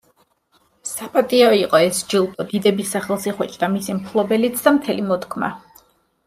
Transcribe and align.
საპატიო 0.91 1.49
იყო 1.57 1.81
ეს 1.89 1.99
ჯილდო, 2.13 2.45
დიდების 2.53 2.95
სახელს 2.97 3.29
იხვეჭდა 3.33 3.71
მისი 3.75 3.97
მფლობელიც 3.99 4.65
და 4.65 4.75
მთელი 4.81 5.07
მოდგმა. 5.13 5.53